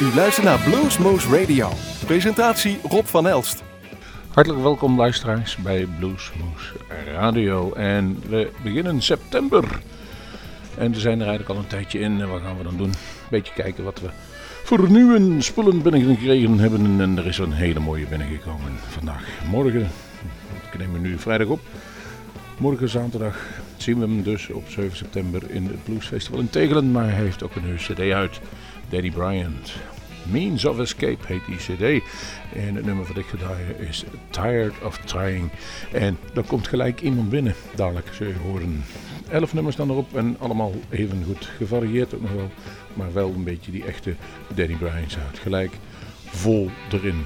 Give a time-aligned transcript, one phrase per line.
[0.00, 1.70] U luistert naar Bluesmoose Radio.
[2.06, 3.62] Presentatie Rob van Elst.
[4.28, 6.72] Hartelijk welkom luisteraars bij Bluesmoose
[7.06, 7.72] Radio.
[7.72, 9.80] En we beginnen september.
[10.76, 12.28] En we zijn er eigenlijk al een tijdje in.
[12.28, 12.88] Wat gaan we dan doen?
[12.88, 12.94] Een
[13.30, 14.08] beetje kijken wat we
[14.64, 17.00] voor nieuwe spullen binnengekregen hebben.
[17.00, 19.28] En er is een hele mooie binnengekomen vandaag.
[19.50, 19.90] Morgen,
[20.72, 21.60] ik neem nu vrijdag op.
[22.58, 23.46] Morgen zaterdag
[23.76, 26.90] zien we hem dus op 7 september in het Bluesfestival in Tegelen.
[26.90, 28.40] Maar hij heeft ook een nieuwe cd uit.
[28.88, 29.72] Daddy Bryant.
[30.30, 32.04] Means of Escape heet die cd.
[32.54, 35.50] En het nummer wat ik ga is Tired of Trying.
[35.92, 37.54] En dan komt gelijk iemand binnen.
[37.74, 38.84] Dadelijk zul je horen.
[39.30, 42.50] Elf nummers dan erop en allemaal even goed gevarieerd ook nog wel.
[42.94, 44.14] Maar wel een beetje die echte
[44.54, 45.38] Danny Bryant sound.
[45.38, 45.72] Gelijk
[46.24, 47.24] vol erin.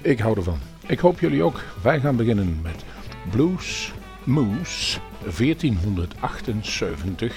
[0.00, 0.58] Ik hou ervan.
[0.86, 1.62] Ik hoop jullie ook.
[1.82, 2.84] Wij gaan beginnen met
[3.30, 3.92] Blues
[4.24, 4.98] Moose
[5.36, 7.34] 1478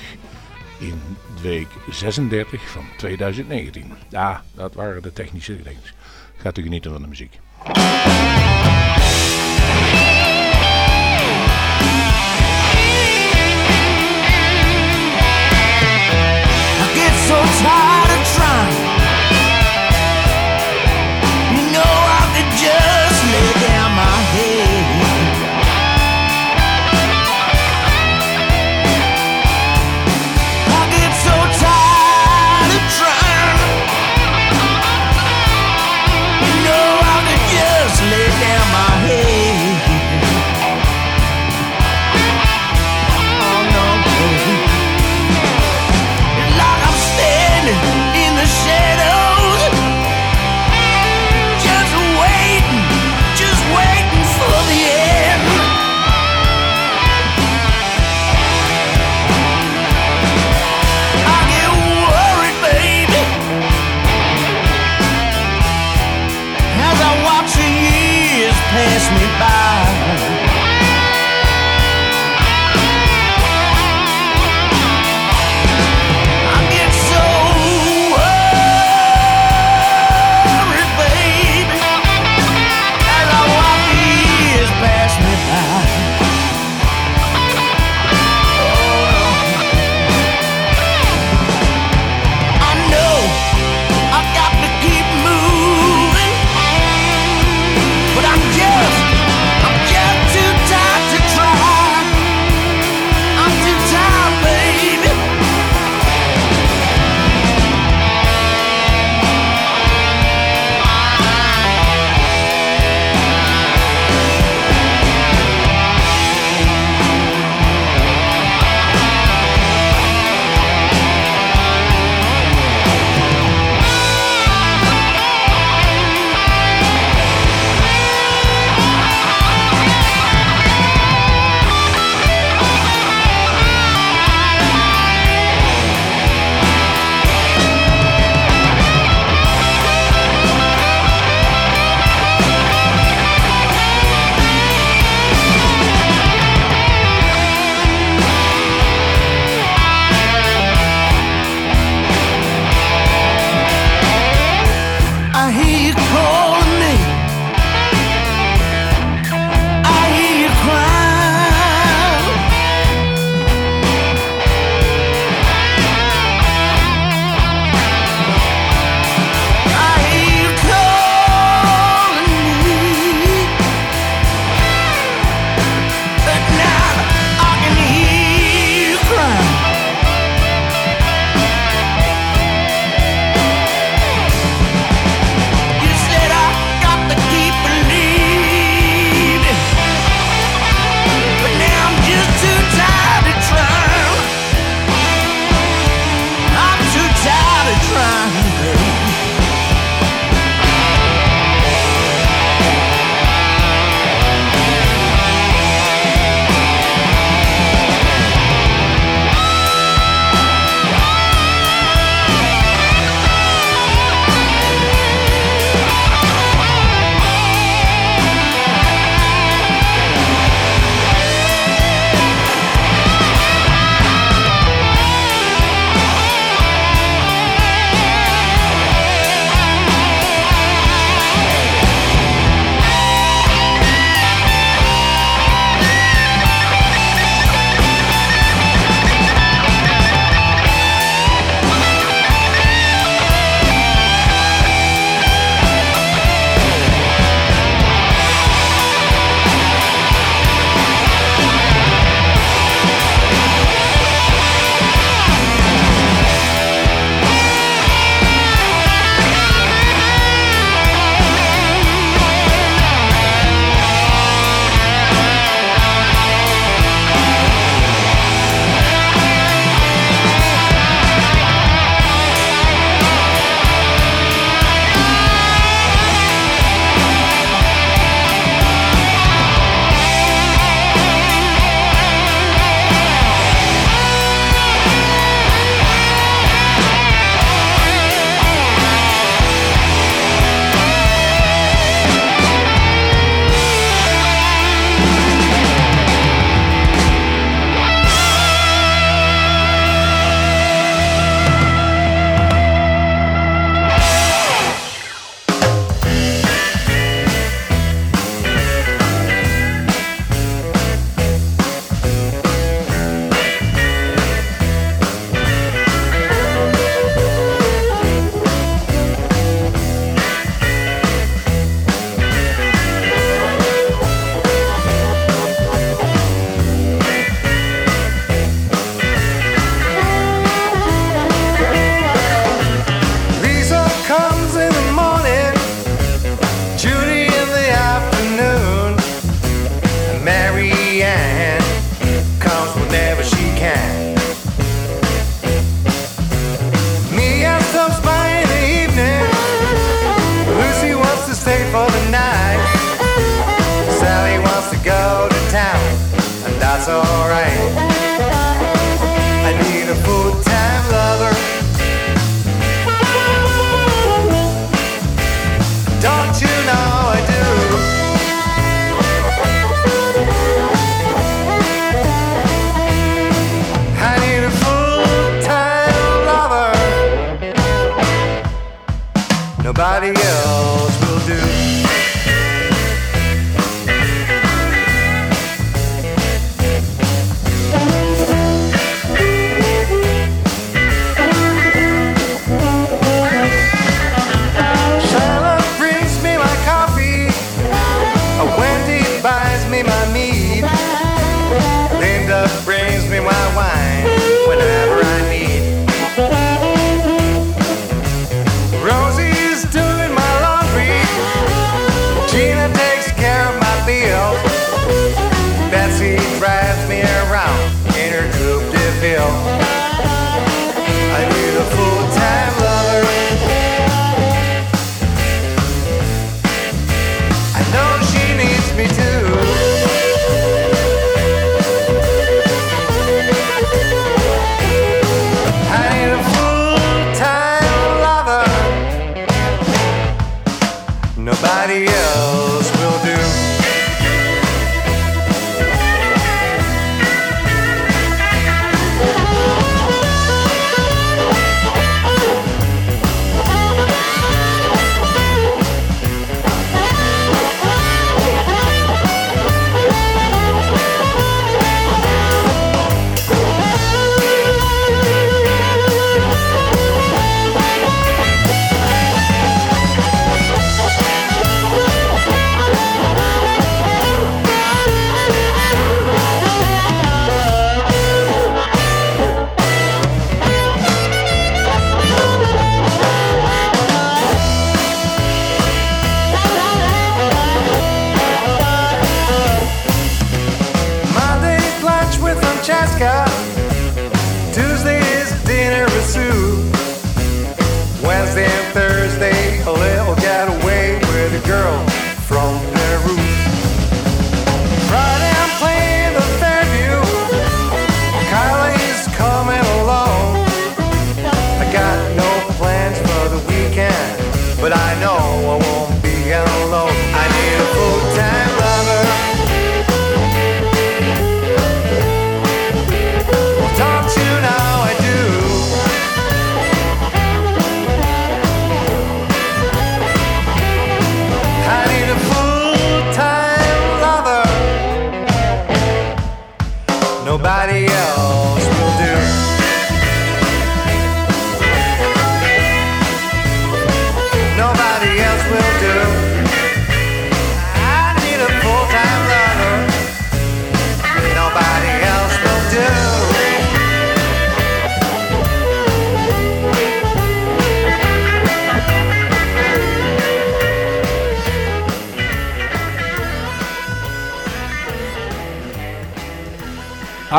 [0.79, 1.01] in
[1.41, 3.93] week 36 van 2019.
[4.09, 5.93] Ja, dat waren de technische gegevens.
[6.37, 7.39] Gaat u genieten van de muziek.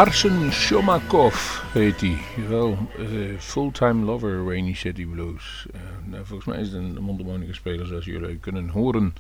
[0.04, 2.18] Arsen Shomakov heet hij.
[2.49, 5.66] Wel, eh, fulltime lover Rainy City Blues.
[5.73, 9.14] Eh, nou, volgens mij is het een mondharmonica speler zoals jullie kunnen horen.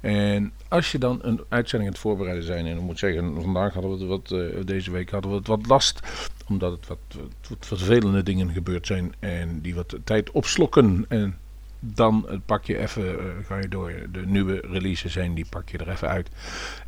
[0.00, 3.72] En als je dan een uitzending aan het voorbereiden zijn, en ik moet zeggen, vandaag
[3.72, 6.00] hadden we wat, eh, deze week hadden we het wat last,
[6.48, 11.04] omdat het wat, wat, wat vervelende dingen gebeurd zijn en die wat tijd opslokken.
[11.08, 11.38] En
[11.80, 15.78] dan pak je even, eh, ga je door de nieuwe releases zijn, die pak je
[15.78, 16.28] er even uit.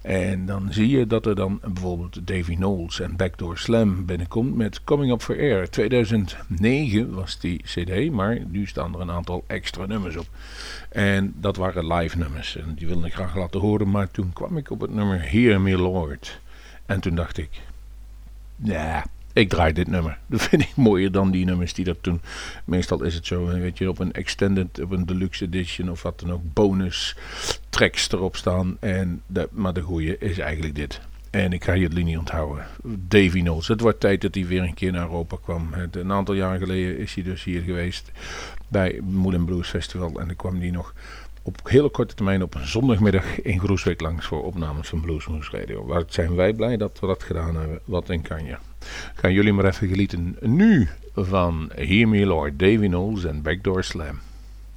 [0.01, 4.85] En dan zie je dat er dan bijvoorbeeld Davy Knowles en Backdoor Slam binnenkomt met
[4.85, 5.71] Coming Up for Air.
[5.71, 10.27] 2009 was die cd, maar nu staan er een aantal extra nummers op.
[10.89, 14.57] En dat waren live nummers en die wilde ik graag laten horen, maar toen kwam
[14.57, 16.41] ik op het nummer Hear Me Lord.
[16.87, 17.51] En toen dacht ik,
[18.57, 20.19] ja, ik draai dit nummer.
[20.27, 22.21] Dat vind ik mooier dan die nummers die dat toen.
[22.65, 26.21] Meestal is het zo, weet je, op een extended, op een deluxe edition of wat
[26.21, 27.17] dan ook, bonus
[27.69, 28.77] tracks erop staan.
[28.81, 31.01] En maar de goeie is eigenlijk dit.
[31.31, 32.67] En ik ga je het linie onthouden.
[32.83, 33.69] Davy Knowles.
[33.69, 35.69] Het wordt tijd dat hij weer een keer naar Europa kwam.
[35.91, 38.11] Een aantal jaren geleden is hij dus hier geweest
[38.69, 40.21] bij Moulin Blues Festival.
[40.21, 40.95] En dan kwam hij nog
[41.43, 45.87] op hele korte termijn op een zondagmiddag in Groesbeek langs voor opnames van Bluesmoose Radio.
[45.87, 47.81] Waar zijn wij blij dat we dat gedaan hebben.
[47.85, 48.59] Wat een kanje.
[49.15, 54.21] Gaan jullie maar even genieten nu van Hear Me Lord, Davy Knowles en Backdoor Slam.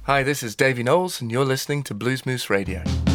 [0.06, 3.13] Hi, this is Davey Knowles, and you're listening to Blues Moose Radio.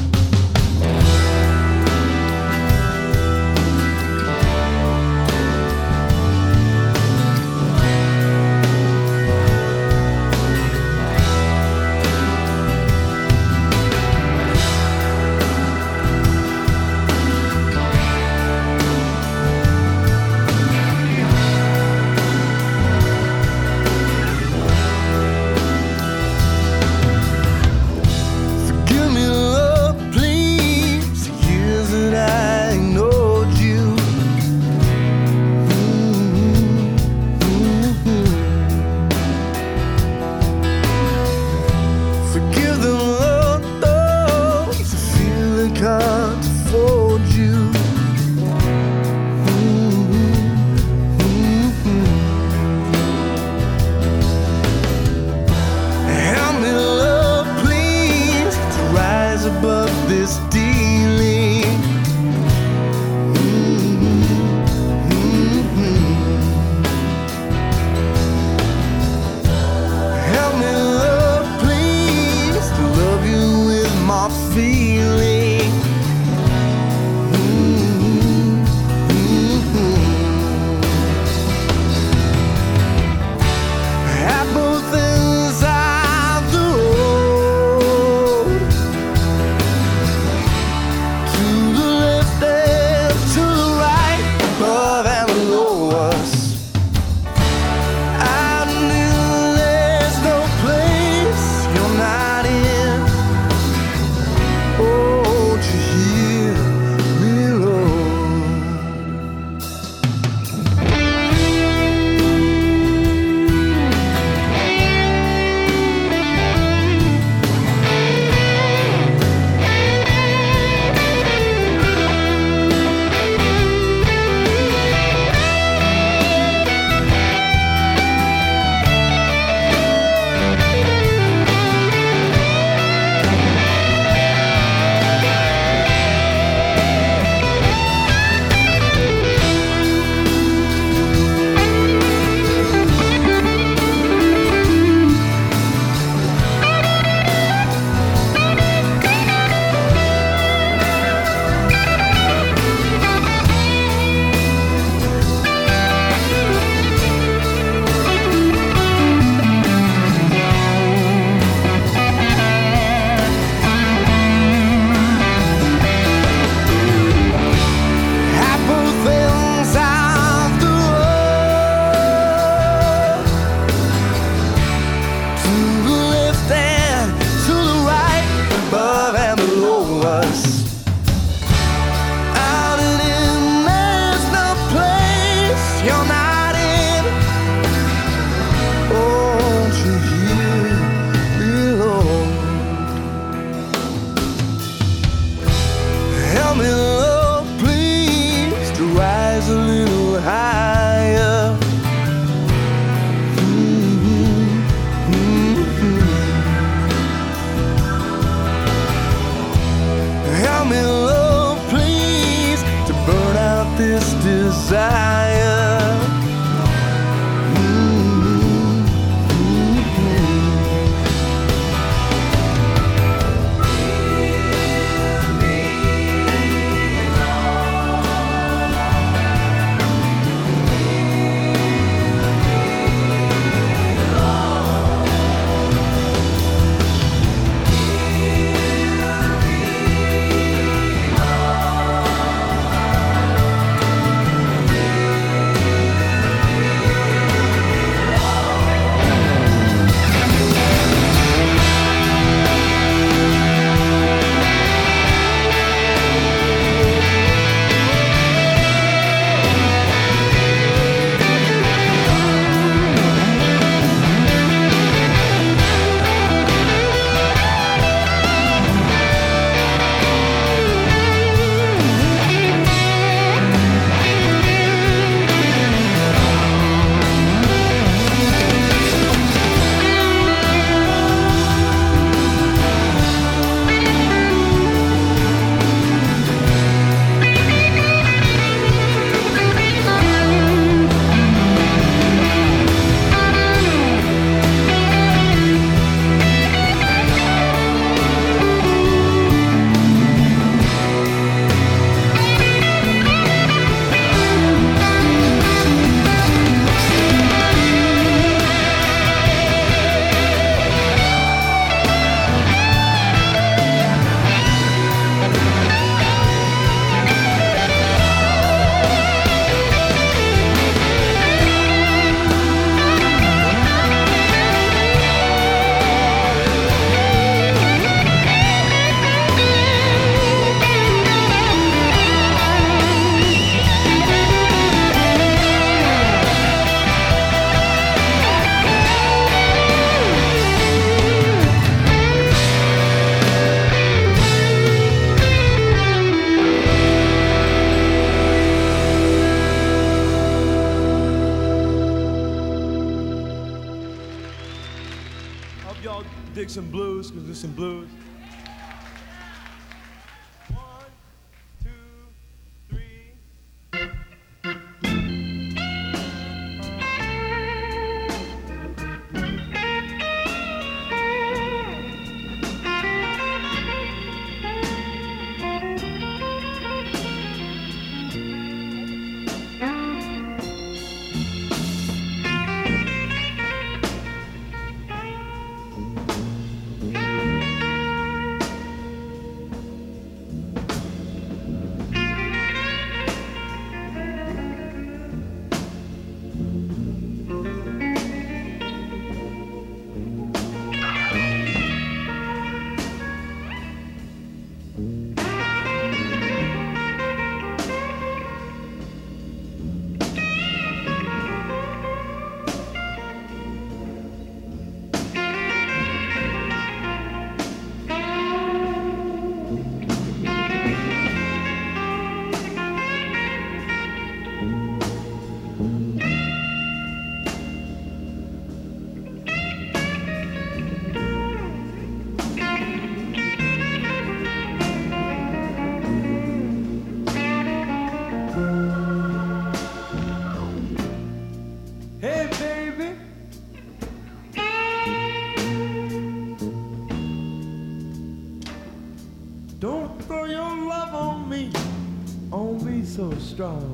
[453.40, 453.69] So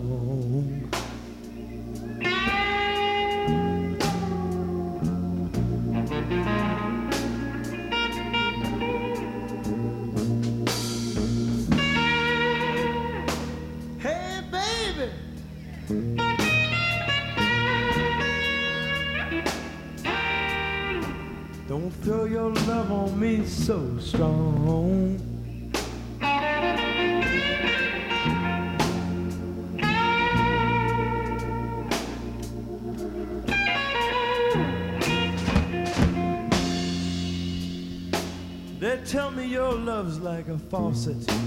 [40.69, 41.44] faucet.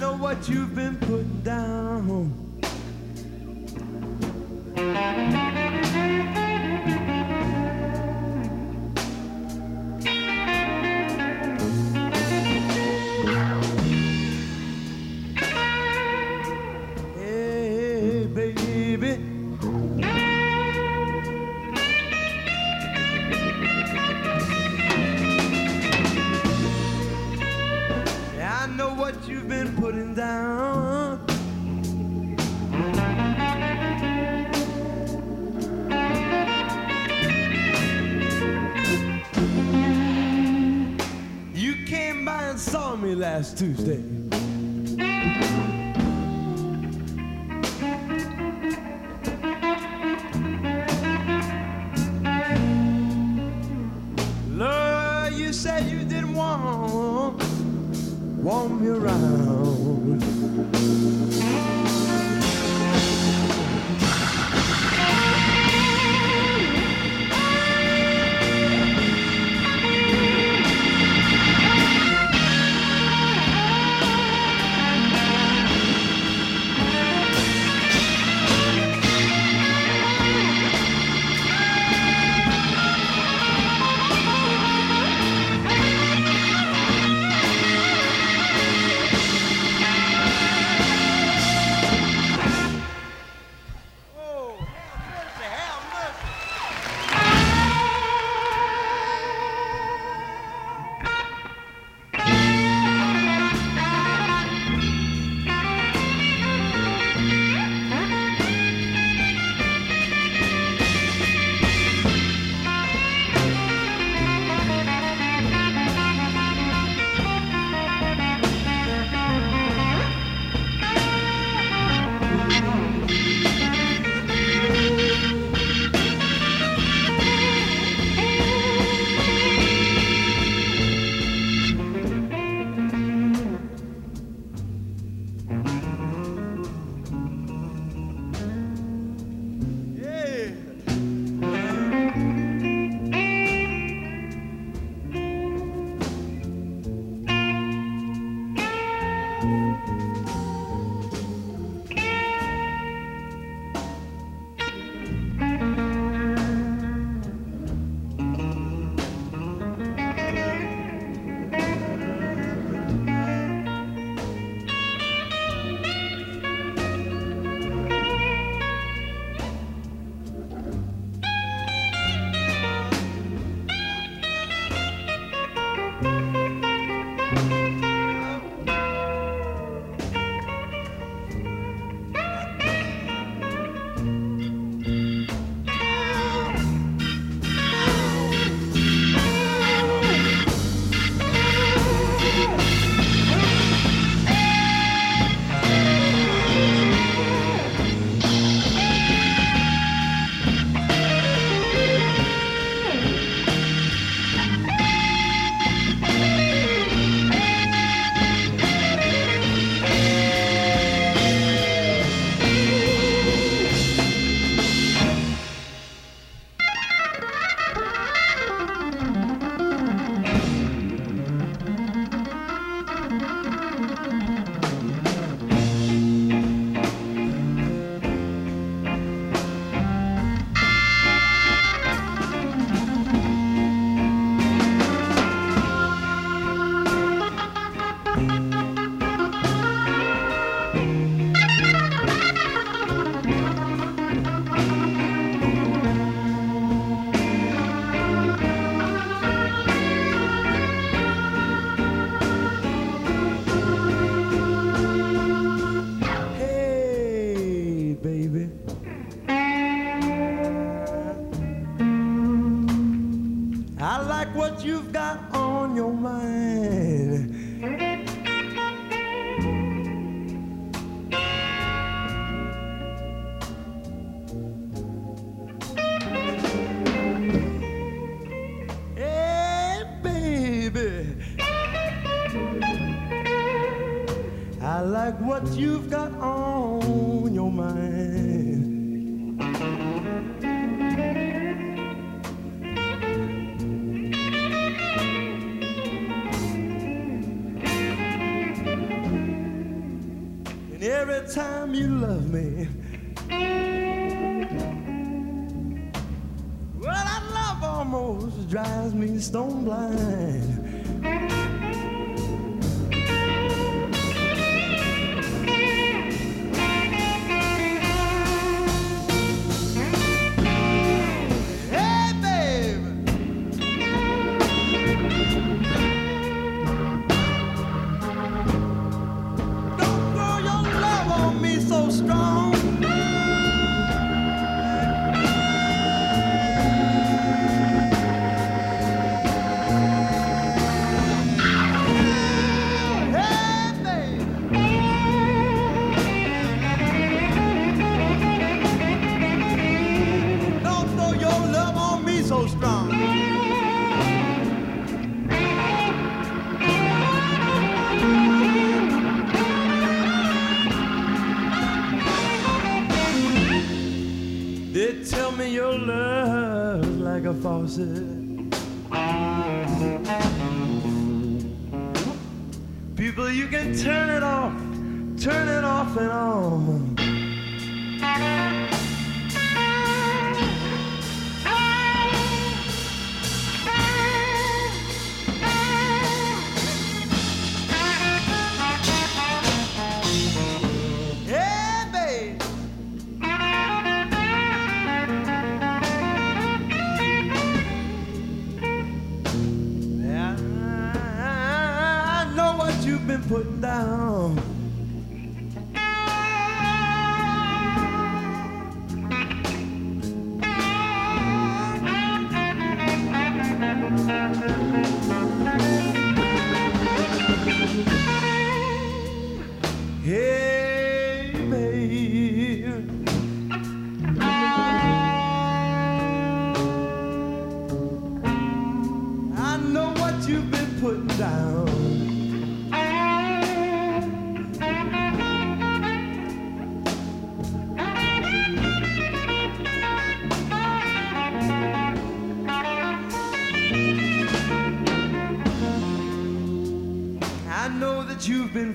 [0.00, 2.49] Know what you've been putting down.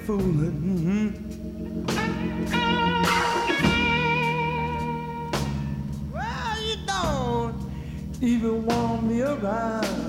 [0.05, 0.61] Fooling.
[0.61, 1.07] Mm-hmm.
[6.13, 7.55] Well, you don't
[8.21, 10.05] even want me around.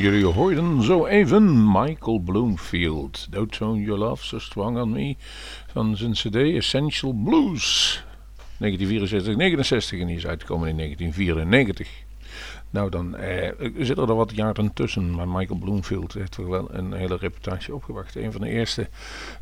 [0.00, 3.26] Jullie hoorden zo even Michael Bloomfield.
[3.30, 5.16] Don't Tone Your Love So Strong On Me.
[5.72, 8.02] Van zijn cd Essential Blues.
[8.58, 11.88] 1964, 69 en die is uitgekomen in 1994.
[12.70, 16.92] Nou, dan eh, zitten er wat jaren tussen, maar Michael Bloomfield heeft toch wel een
[16.92, 18.16] hele reputatie opgewacht.
[18.16, 18.88] Een van de eerste,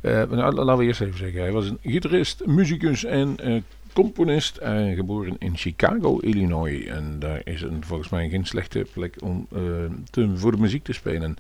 [0.00, 3.62] eh, nou, laten we eerst even zeggen, hij was een gitarist, muzikus en eh,
[4.02, 4.58] componist,
[4.94, 6.84] geboren in Chicago, Illinois.
[6.84, 9.61] En daar is een, volgens mij geen slechte plek om eh,
[10.11, 11.37] te, voor de muziek te spelen.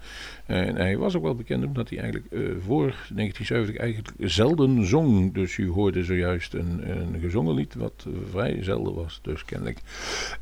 [0.46, 5.34] En hij was ook wel bekend omdat hij eigenlijk eh, voor 1970 eigenlijk zelden zong.
[5.34, 9.78] Dus u hoorde zojuist een, een gezongen lied wat vrij zelden was, dus kennelijk.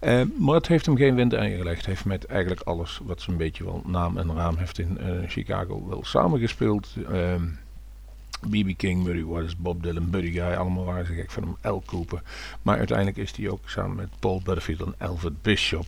[0.00, 1.84] Eh, maar het heeft hem geen wind aangelegd.
[1.84, 5.88] Hij heeft met eigenlijk alles wat zo'n beetje wel naam en raam heeft in Chicago
[5.88, 6.96] wel samengespeeld.
[8.40, 8.76] B.B.
[8.76, 12.22] King, Murray Waters, Bob Dylan, Buddy Guy, allemaal waren ze gek van hem, Al Cooper.
[12.62, 15.86] Maar uiteindelijk is hij ook samen met Paul Butterfield en Alfred Bishop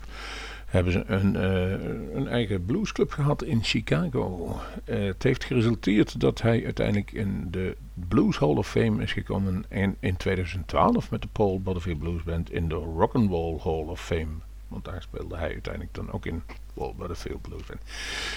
[0.68, 4.56] hebben ze een, eh, een eigen bluesclub gehad in Chicago.
[4.84, 9.64] Eh, het heeft geresulteerd dat hij uiteindelijk in de Blues Hall of Fame is gekomen
[9.68, 14.47] en in 2012 met de Paul Butterfield Blues Band in de Rock'n'Roll Hall of Fame
[14.68, 16.42] Want daar speelde hij uiteindelijk dan ook in
[16.74, 17.62] Paul Butterfield Blues.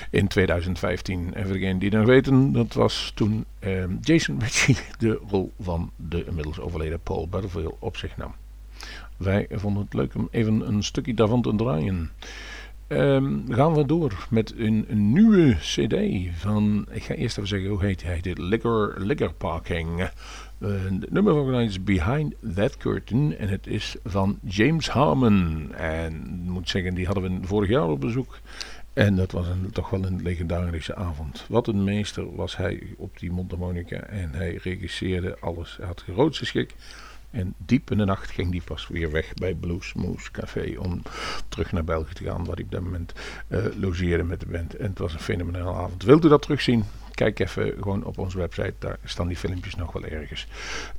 [0.10, 1.34] In 2015.
[1.34, 5.91] En voor degenen die dan weten, dat was toen ehm, Jason Ritchie de rol van
[5.96, 8.36] de inmiddels overleden Paul Butterfield op zich nam.
[9.17, 12.12] Wij vonden het leuk om even een stukje daarvan te draaien.
[12.91, 15.95] Ehm, gaan we door met een, een nieuwe cd
[16.39, 19.99] van, ik ga eerst even zeggen hoe heet hij, dit Liquor, Liquor Parking.
[19.99, 25.71] Uh, het nummer van is Behind That Curtain en het is van James Harmon.
[25.73, 28.39] En ik moet zeggen, die hadden we vorig jaar op bezoek.
[28.93, 31.45] En dat was een, toch wel een legendarische avond.
[31.49, 35.77] Wat een meester was hij op die mondharmonica en hij regisseerde alles.
[35.77, 36.75] Hij had grootste schik.
[37.32, 41.02] En diep in de nacht ging hij pas weer weg bij Blues Moose Café om
[41.48, 43.13] terug naar België te gaan, waar hij op dat moment
[43.48, 44.76] uh, logeerde met de band.
[44.76, 46.04] En het was een fenomenale avond.
[46.04, 46.84] Wilt u dat terugzien?
[47.13, 50.48] Kijk even gewoon op onze website, daar staan die filmpjes nog wel ergens.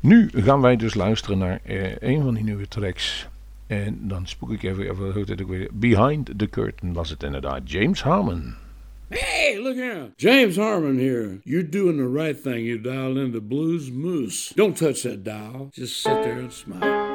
[0.01, 3.29] Nu gaan wij dus luisteren naar uh, een van die nieuwe tracks.
[3.67, 5.69] En dan spoek ik even, even hoe het ook weer.
[5.73, 7.71] Behind the Curtain was het inderdaad.
[7.71, 8.55] James Harmon.
[9.13, 10.17] Hey, look out.
[10.17, 11.41] James Harmon here.
[11.45, 12.65] You're doing the right thing.
[12.65, 14.51] You dialed into Blues Moose.
[14.51, 15.71] Don't touch that dial.
[15.75, 17.12] Just sit there and smile.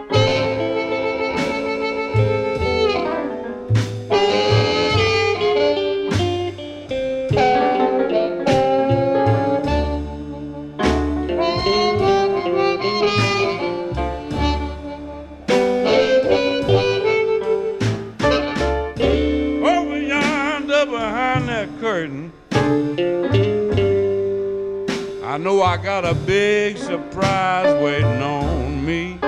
[25.37, 29.19] I know I got a big surprise waiting on me.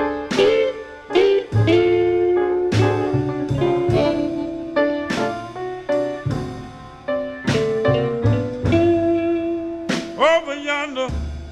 [10.17, 11.09] Over yonder,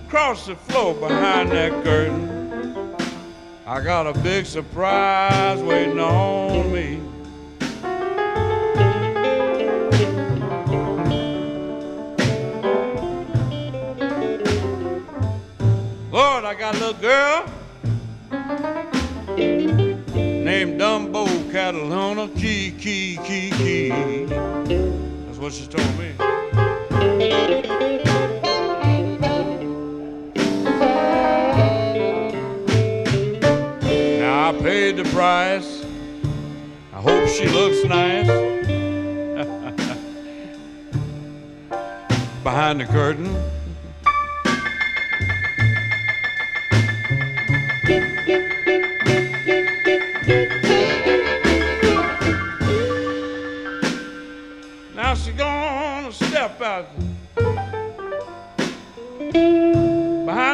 [0.07, 2.95] across the floor behind that curtain,
[3.67, 7.06] I got a big surprise waiting on me.
[16.47, 17.45] I got a little girl
[19.35, 23.89] named Dumbo Catalona Key, Key, Key, Key.
[25.25, 26.13] That's what she told me.
[34.17, 35.83] Now I paid the price.
[36.93, 38.27] I hope she looks nice.
[42.43, 43.35] Behind the curtain.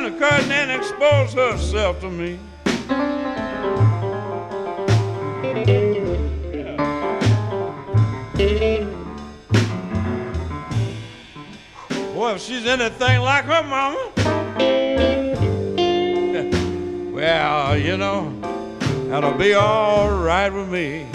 [0.04, 2.40] Behind the curtain and expose herself to me.
[12.16, 14.12] Well, if she's anything like her mama,
[17.14, 18.34] well, you know,
[19.10, 21.13] that'll be all right with me.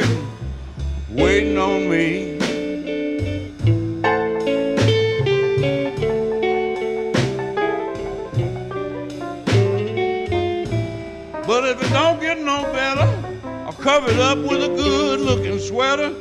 [0.00, 0.26] garden
[1.10, 2.38] waiting on me.
[11.46, 13.08] But if it don't get no better,
[13.66, 16.14] I'll cover it up with a good looking sweater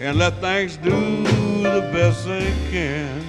[0.00, 0.90] and let things do
[1.62, 3.22] the best they can.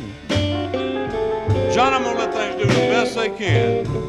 [1.74, 4.09] John, I'm gonna let things do the best they can.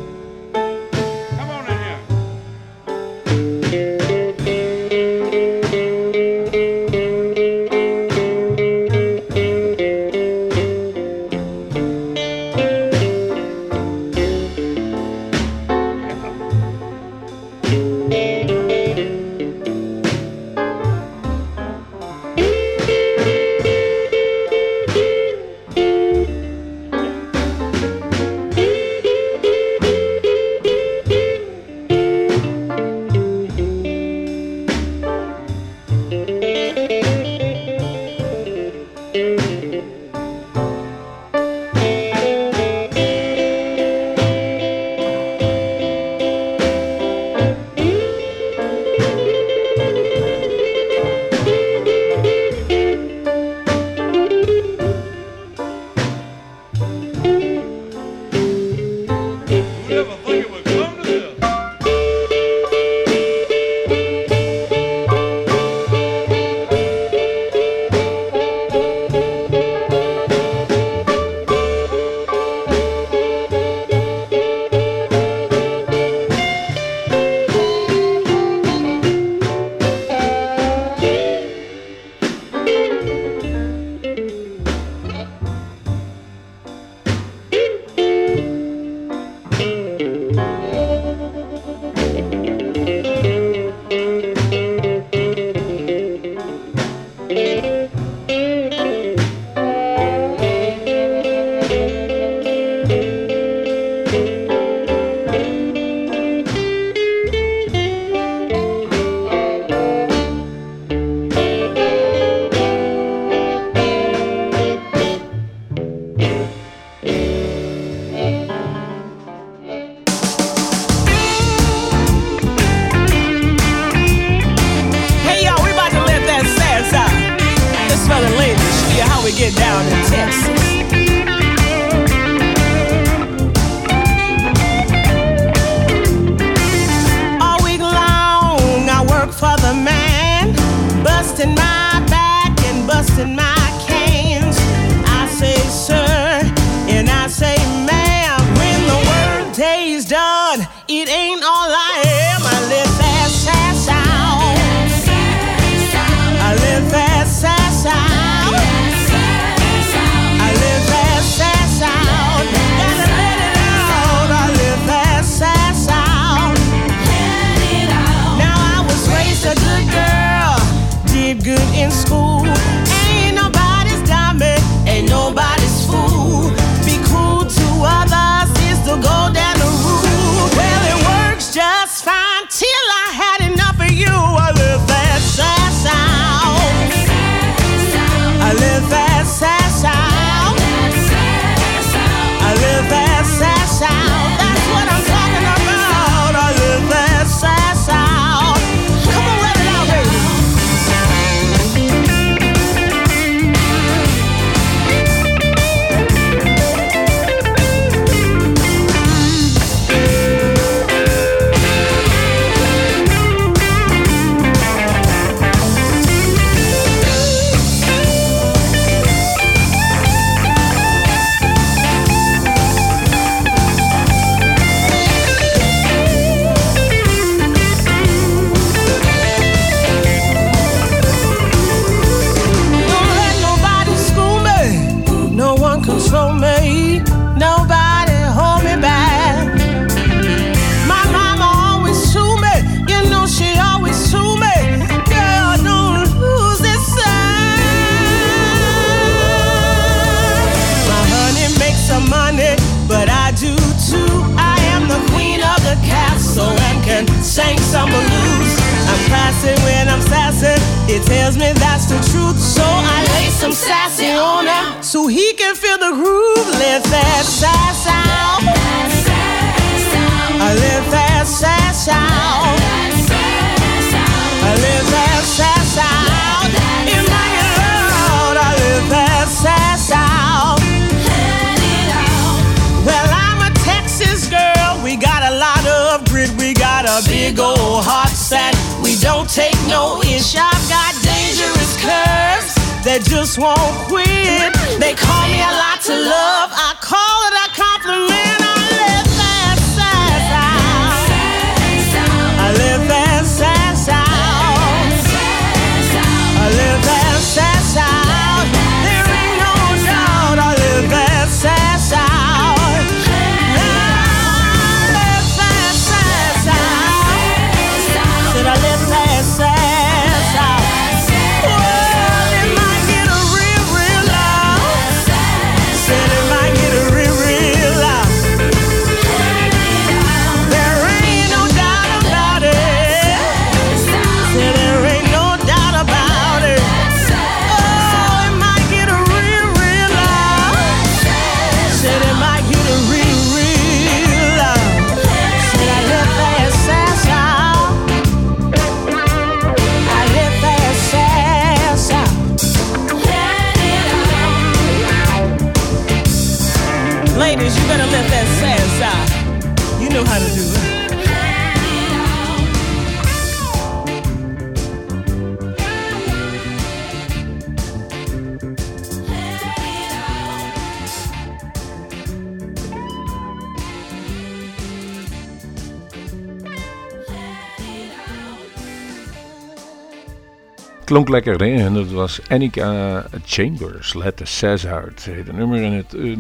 [380.90, 381.64] Klonk lekker, hè?
[381.64, 385.04] En dat was Annika Chambers, Let the Sass Out.
[385.04, 386.16] heet het nummer en het, eh,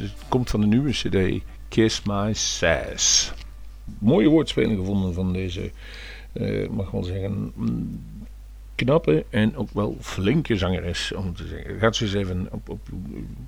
[0.00, 3.32] het komt van de nieuwe cd Kiss My Sass.
[3.98, 5.70] Mooie woordspeling gevonden van deze,
[6.32, 8.02] eh, mag wel zeggen, mm,
[8.74, 11.12] knappe en ook wel flinke zangeres.
[11.12, 11.78] Om te zeggen.
[11.78, 12.88] Gaat ze eens even op, op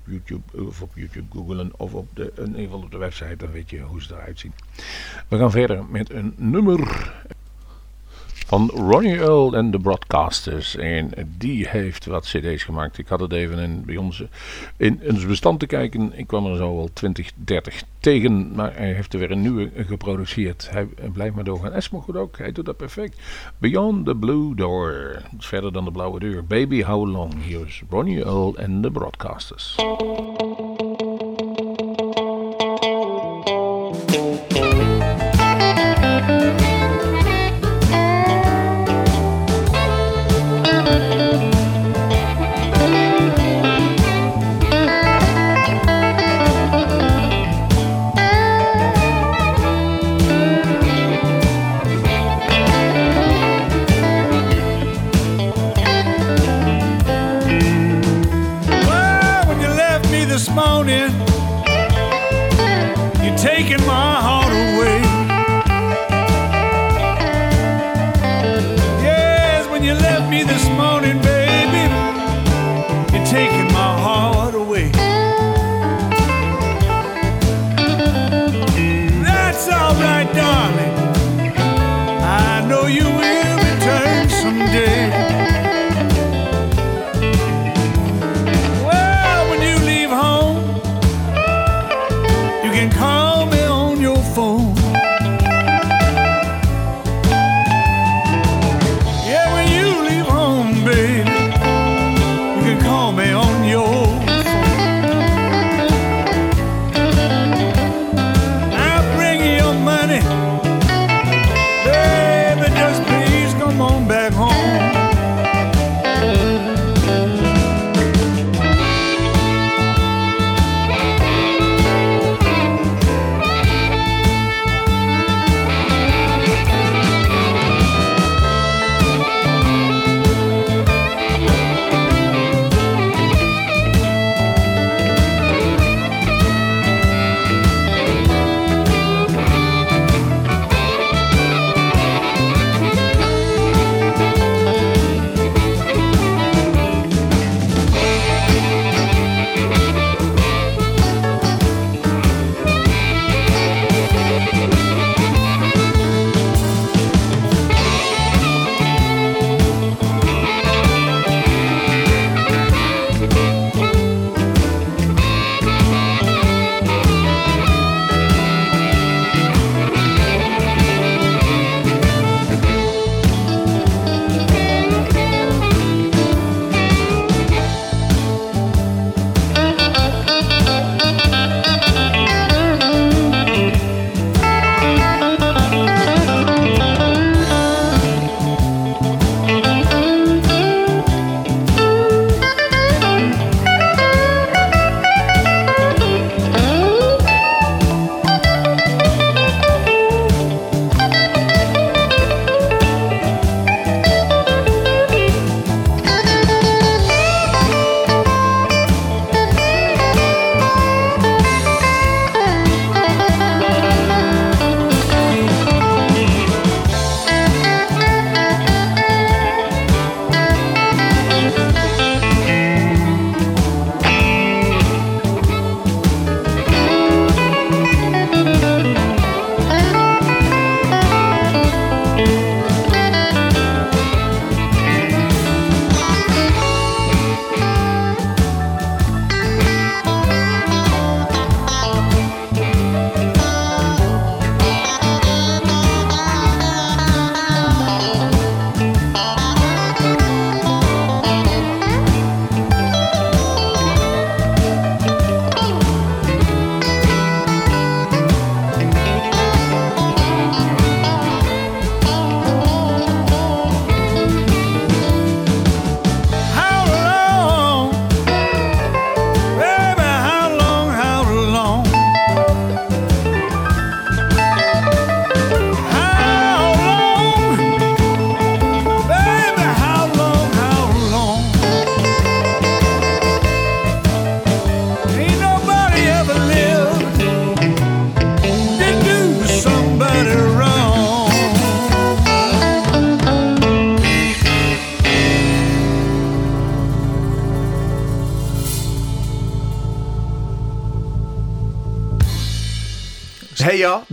[0.05, 3.79] YouTube of op YouTube googlen of op de, in op de website, dan weet je
[3.79, 4.53] hoe ze eruit zien.
[5.27, 7.11] We gaan verder met een nummer
[8.53, 10.75] van Ronnie Earl en de Broadcasters.
[10.75, 12.97] En die heeft wat cd's gemaakt.
[12.97, 14.23] Ik had het even in, bij ons
[14.77, 16.17] in ons bestand te kijken.
[16.17, 18.55] Ik kwam er zo wel 20, 30 tegen.
[18.55, 20.69] Maar hij heeft er weer een nieuwe geproduceerd.
[20.71, 21.71] Hij blijft maar doorgaan.
[21.71, 22.37] Esmo goed ook.
[22.37, 23.19] Hij doet dat perfect.
[23.57, 25.21] Beyond the Blue Door.
[25.37, 26.45] Verder dan de blauwe deur.
[26.45, 27.43] Baby How Long.
[27.43, 29.75] Hier is Ronnie Earl en de Broadcasters.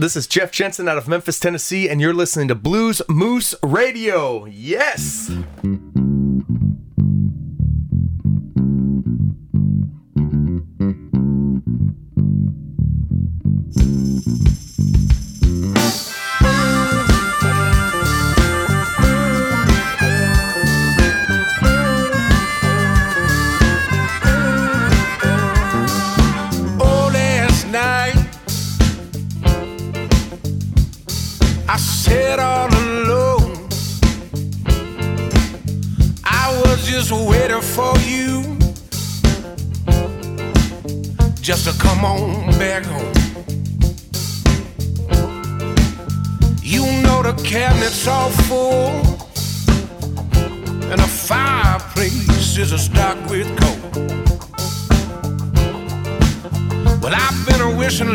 [0.00, 4.46] This is Jeff Jensen out of Memphis, Tennessee, and you're listening to Blues Moose Radio.
[4.46, 5.30] Yes!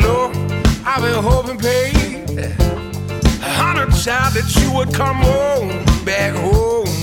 [0.01, 0.31] low.
[0.85, 2.29] I've been hoping, babe,
[3.59, 6.94] on a child that you would come home, back home.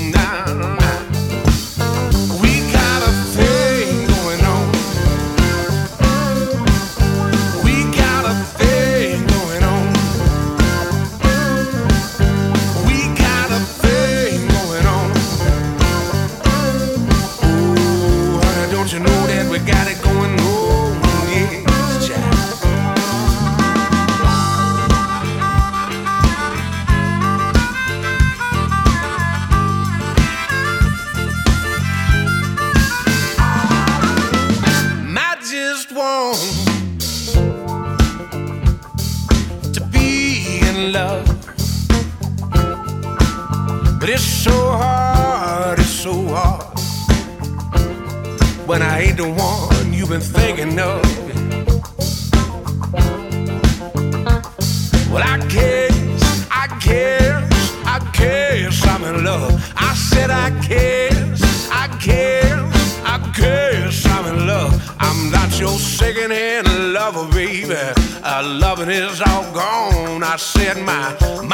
[70.63, 71.52] cleared my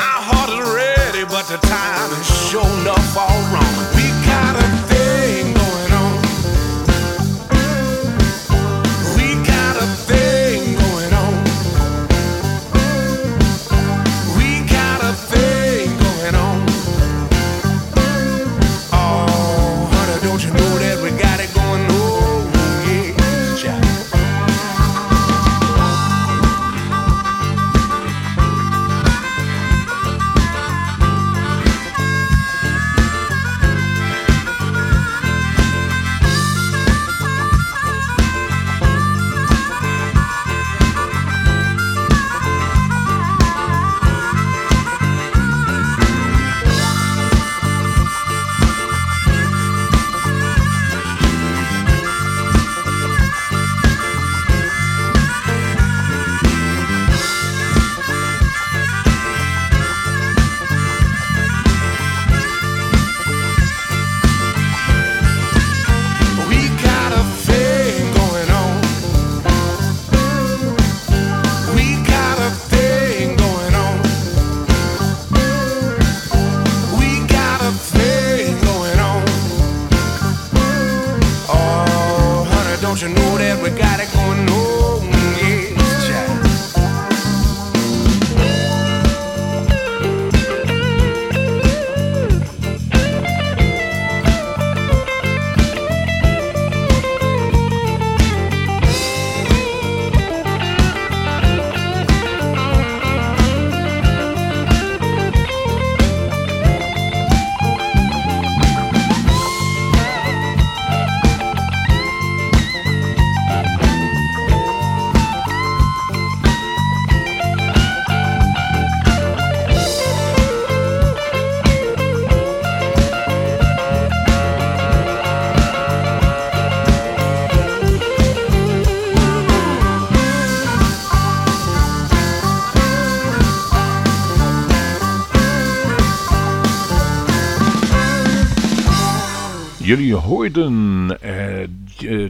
[139.99, 140.98] jullie hoorden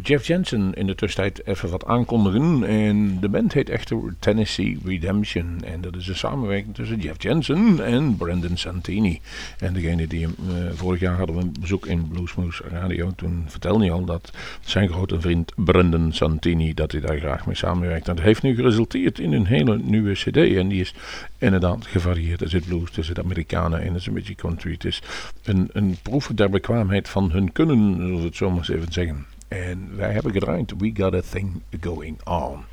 [0.09, 2.65] Jeff Jensen in de tussentijd even wat aankondigen.
[2.65, 5.61] En de band heet echter Tennessee Redemption.
[5.65, 9.21] En dat is een samenwerking tussen Jeff Jensen en Brandon Santini.
[9.59, 13.13] En degene die hem, eh, vorig jaar hadden we een bezoek in Bluesmoose Radio.
[13.17, 17.57] Toen vertelde hij al dat zijn grote vriend Brandon Santini, dat hij daar graag mee
[17.57, 18.09] samenwerkt.
[18.09, 20.37] En dat heeft nu geresulteerd in een hele nieuwe cd.
[20.37, 20.95] En die is
[21.39, 22.41] inderdaad gevarieerd.
[22.41, 24.73] Er zit blues, er zit Amerikanen in, er is een beetje country.
[24.73, 25.03] Het is
[25.45, 28.93] een, een proef der bekwaamheid van hun kunnen, zullen we het zo maar eens even
[28.93, 29.27] zeggen.
[29.49, 32.65] En wij hebben gedraaid We Got A Thing Going On.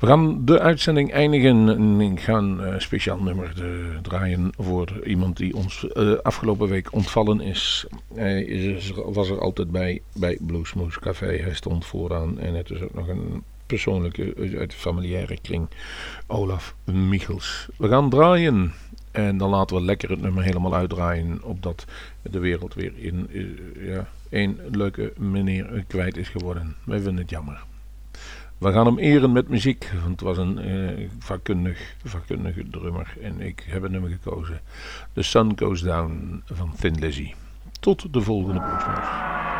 [0.00, 5.06] We gaan de uitzending eindigen en ik ga een eh, speciaal nummer eh, draaien voor
[5.06, 7.86] iemand die ons eh, afgelopen week ontvallen is.
[8.14, 11.36] Hij is, was er altijd bij bij Bluesmoose Café.
[11.36, 15.68] Hij stond vooraan en het is ook nog een persoonlijke uit de familiaire kring.
[16.26, 17.68] Olaf Michels.
[17.76, 18.72] We gaan draaien.
[19.10, 21.42] En dan laten we lekker het nummer helemaal uitdraaien.
[21.42, 21.84] Opdat
[22.22, 23.28] de wereld weer in
[23.78, 26.76] ja, één leuke meneer kwijt is geworden.
[26.84, 27.64] Wij vinden het jammer.
[28.58, 29.90] We gaan hem eren met muziek.
[30.00, 33.14] Want het was een uh, vakkundig, vakkundige drummer.
[33.22, 34.60] En ik heb een nummer gekozen.
[35.12, 37.34] The Sun Goes Down van Thin Lizzy.
[37.80, 39.59] Tot de volgende podcast.